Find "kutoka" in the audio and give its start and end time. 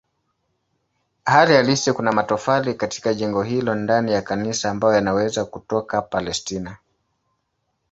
5.45-6.01